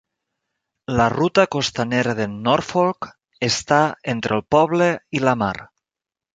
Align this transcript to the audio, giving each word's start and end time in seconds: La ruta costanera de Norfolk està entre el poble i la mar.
La 0.99 1.05
ruta 1.13 1.45
costanera 1.55 2.15
de 2.21 2.27
Norfolk 2.49 3.11
està 3.51 3.81
entre 4.17 4.41
el 4.41 4.45
poble 4.59 4.91
i 5.21 5.27
la 5.31 5.39
mar. 5.47 5.55